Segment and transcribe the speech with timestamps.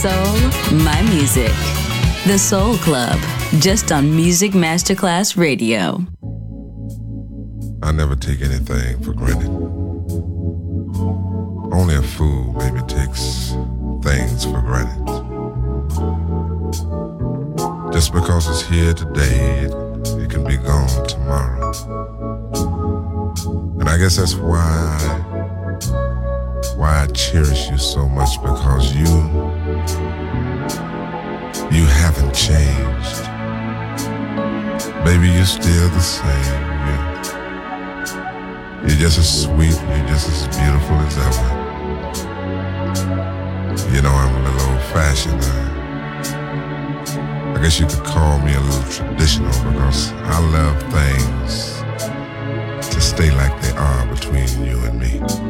[0.00, 0.34] Soul,
[0.78, 1.52] my music.
[2.26, 3.20] The Soul Club,
[3.58, 6.06] just on Music Masterclass Radio.
[7.82, 9.50] I never take anything for granted.
[11.70, 13.52] Only a fool maybe takes
[14.02, 15.04] things for granted.
[17.92, 19.74] Just because it's here today, it,
[20.22, 21.72] it can be gone tomorrow.
[23.78, 25.29] And I guess that's why
[26.80, 29.04] why I cherish you so much because you
[31.76, 33.16] you haven't changed.
[35.04, 36.60] Baby, you're still the same.
[36.86, 37.04] You're,
[38.88, 41.48] you're just as sweet, you're just as beautiful as ever.
[43.94, 45.42] You know I'm a little old fashioned.
[45.42, 45.46] I,
[47.52, 51.82] uh, I guess you could call me a little traditional because I love things
[52.94, 55.49] to stay like they are between you and me.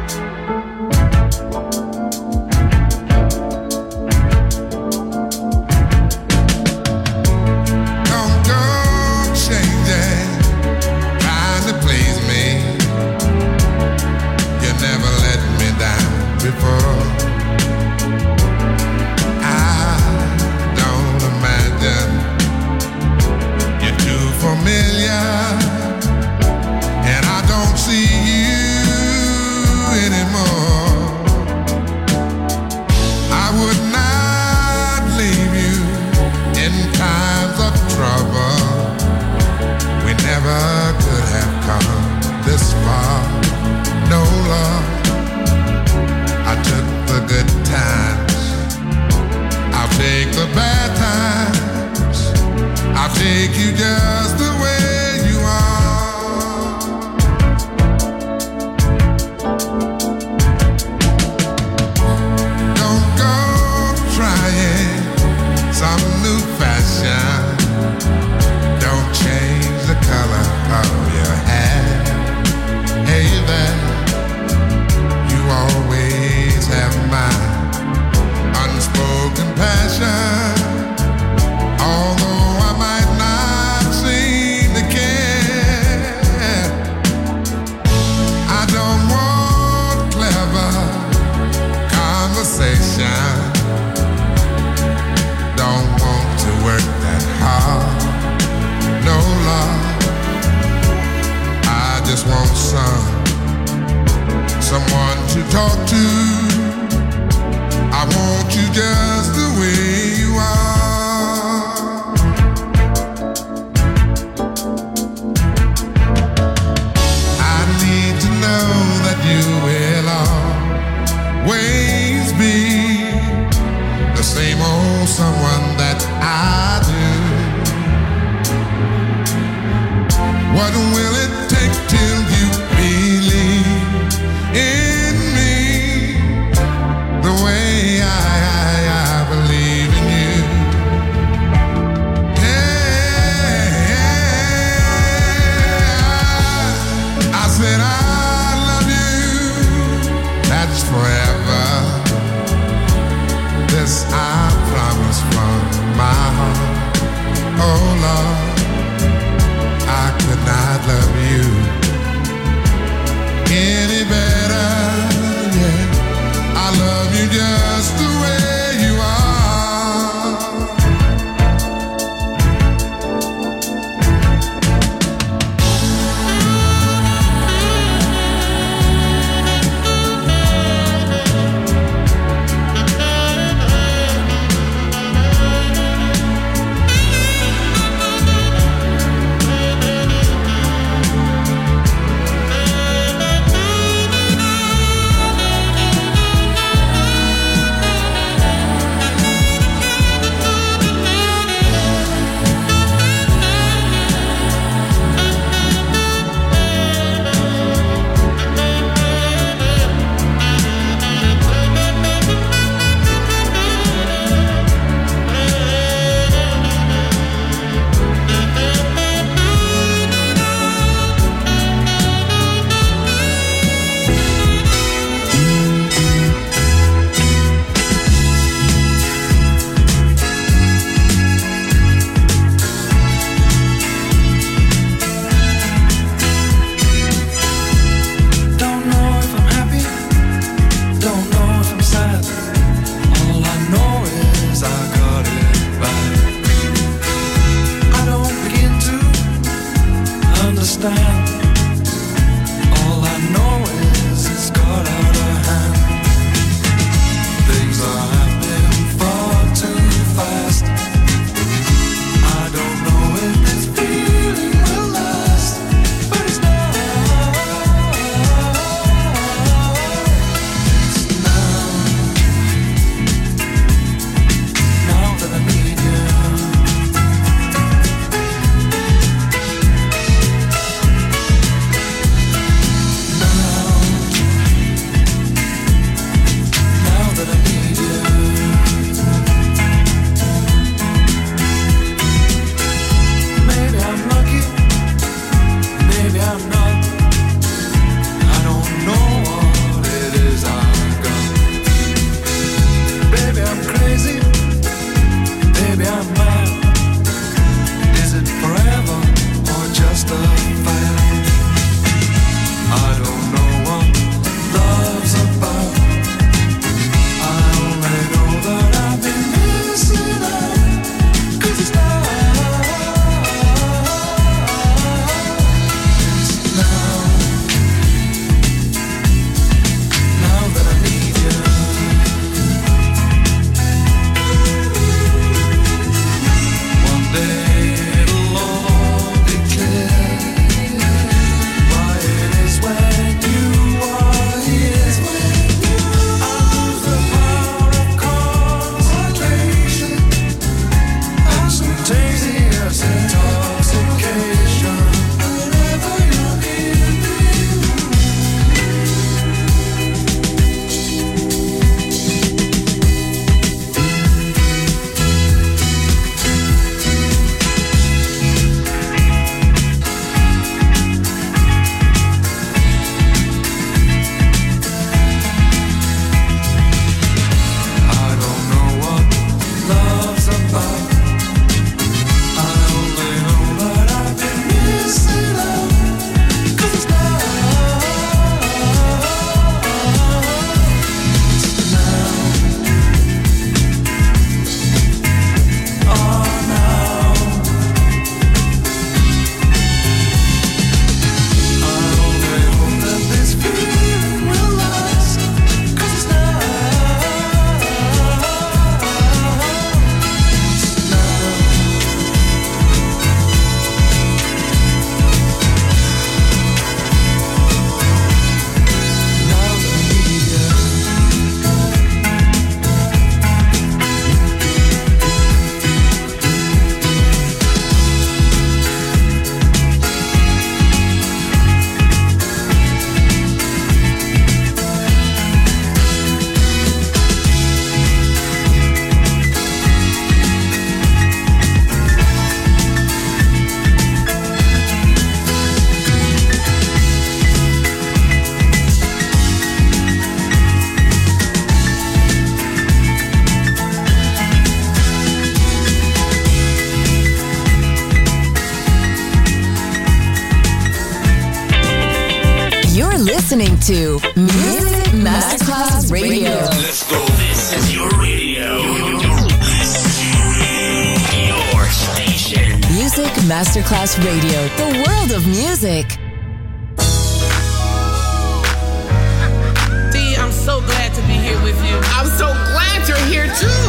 [481.11, 481.75] be here with you.
[481.99, 483.67] I'm so glad you're here too.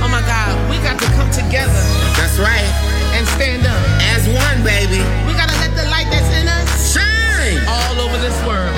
[0.00, 1.84] Oh my God, we got to come together.
[2.16, 2.64] That's right.
[3.12, 3.82] And stand up
[4.16, 5.04] as one, baby.
[5.28, 8.72] We gotta let the light that's in us shine all over this world.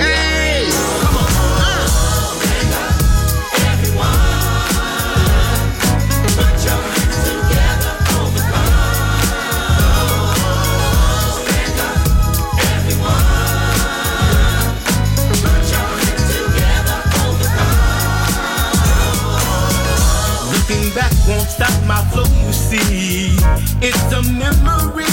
[21.41, 23.37] won't stop my flow, you see.
[23.81, 25.07] It's a memory,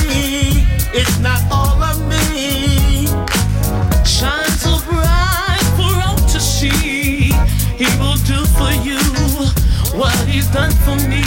[0.94, 3.08] it's not all of me.
[4.04, 7.32] Shine so bright for all to see.
[7.82, 9.00] He will do for you
[9.98, 11.27] what he's done for me.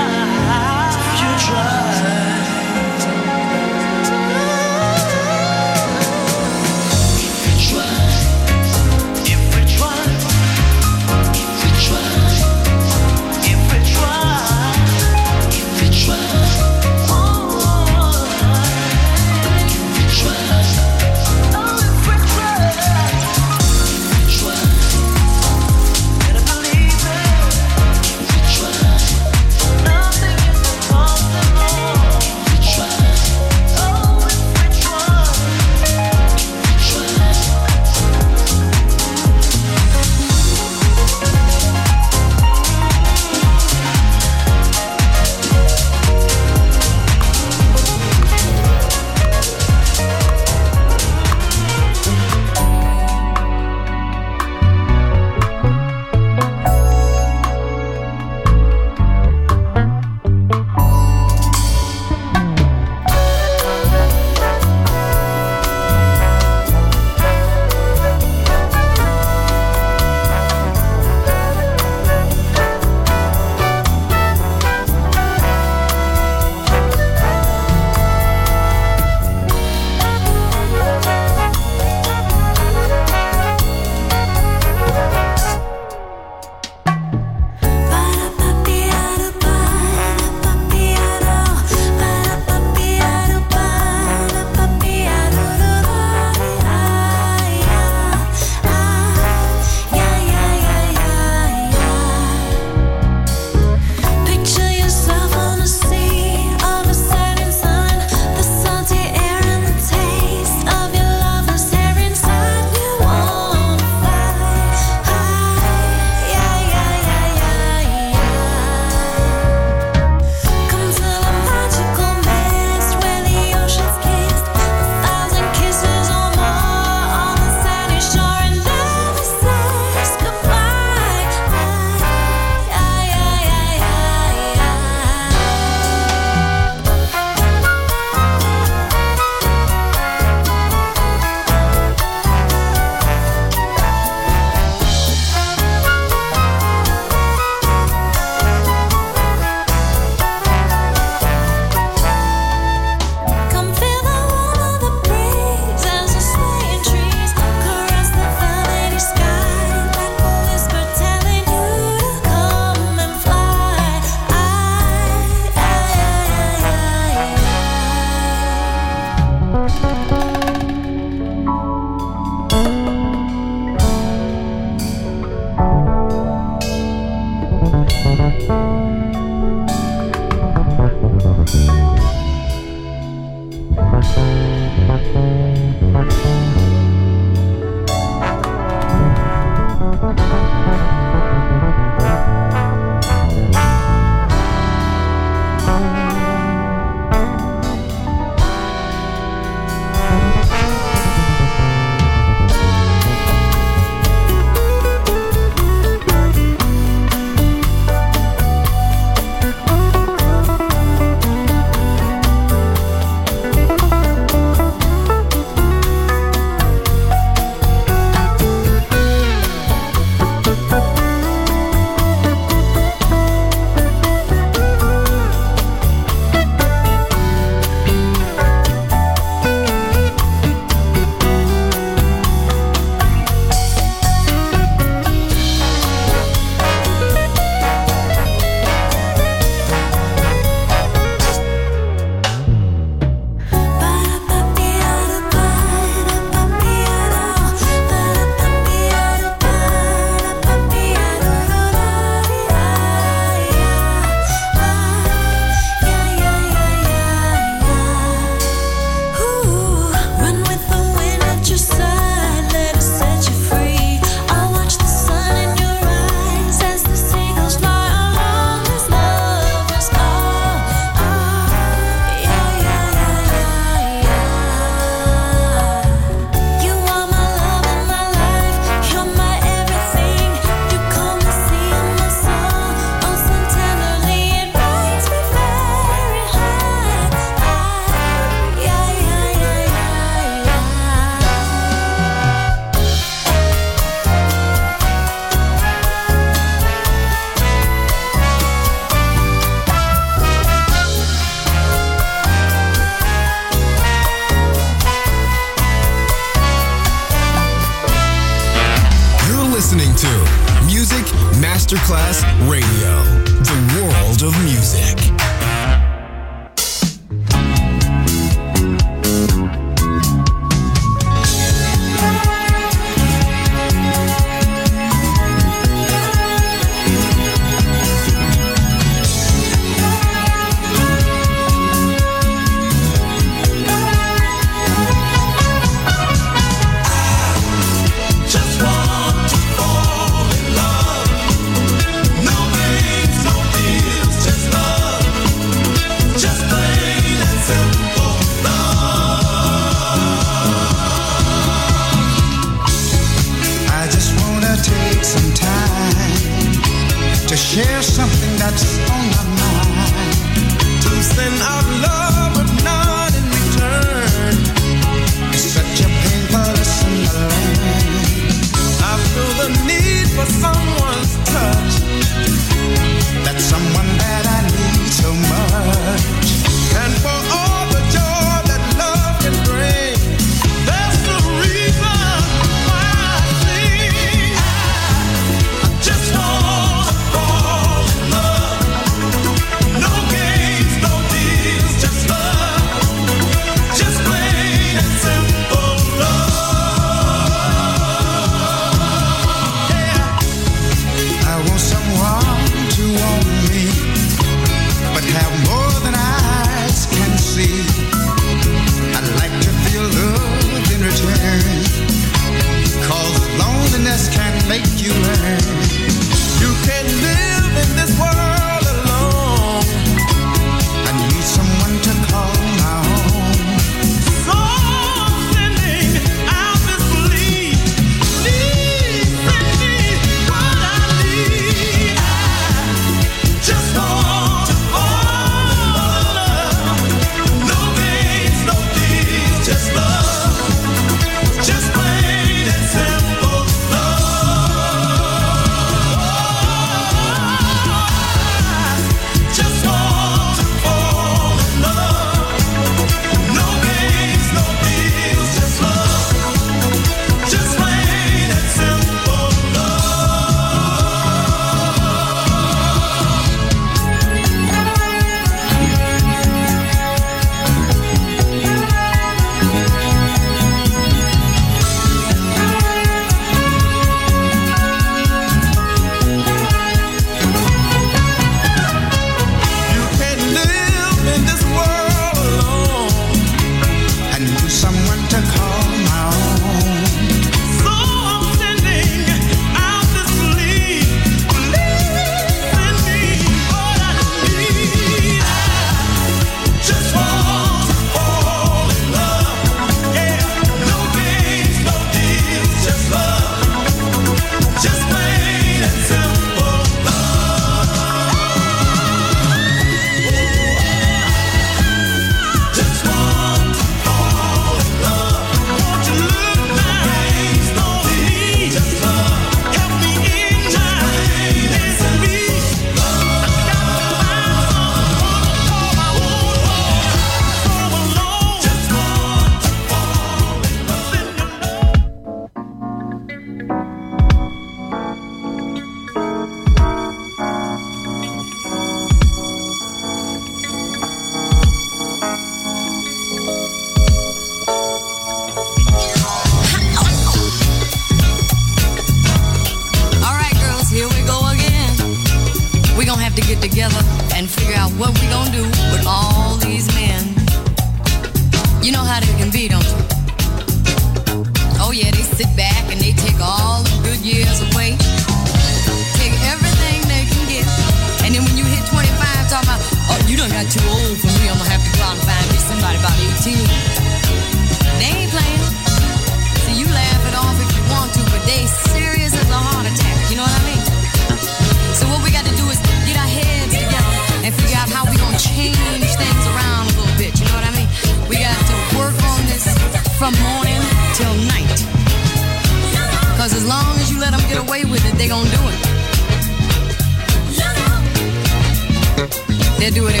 [599.73, 600.00] Do it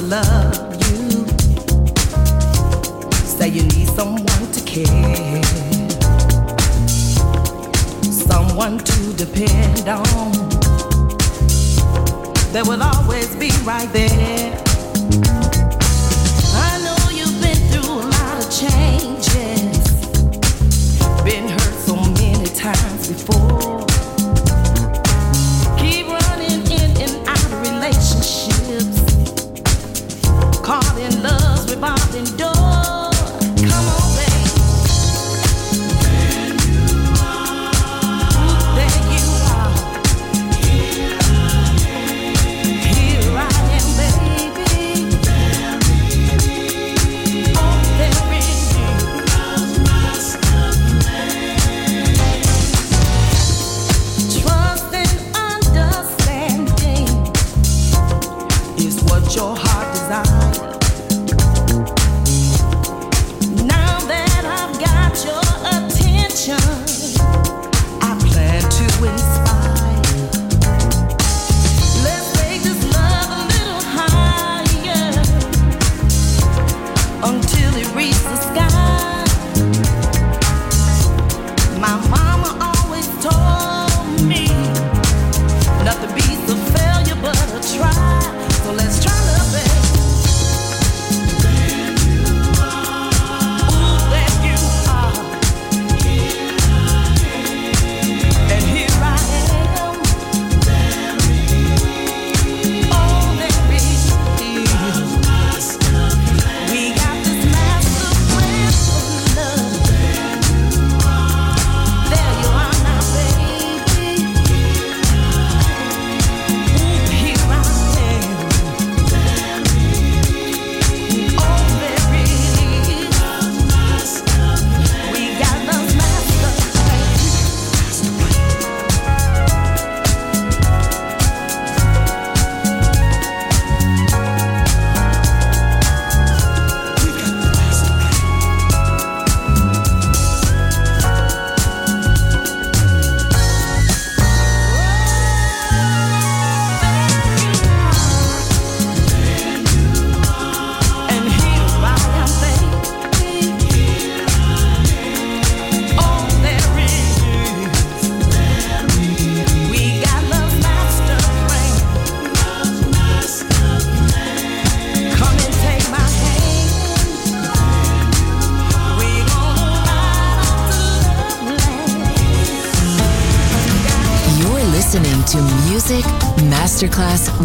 [0.00, 1.26] to love you.
[3.26, 5.42] Say you need someone to care,
[8.10, 10.32] someone to depend on.
[12.52, 14.62] That will always be right there.
[16.54, 19.78] I know you've been through a lot of changes,
[21.24, 23.89] been hurt so many times before.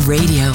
[0.07, 0.54] Radio.